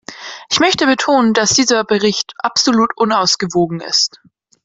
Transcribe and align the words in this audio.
Ich 0.49 0.59
möchte 0.59 0.87
betonen, 0.87 1.35
dass 1.35 1.51
dieser 1.53 1.83
Bericht 1.83 2.33
absolut 2.39 2.89
unausgewogen 2.97 3.81
ist. 3.81 4.19